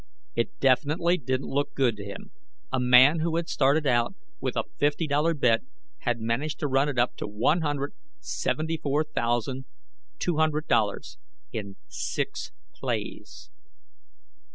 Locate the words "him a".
2.03-2.79